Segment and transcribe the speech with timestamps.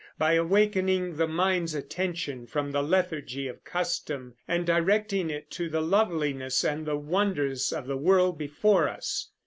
[0.17, 5.79] by awakening the mind's attention from the lethargy of custom and directing it to the
[5.79, 9.29] loveliness and the wonders of the world before us."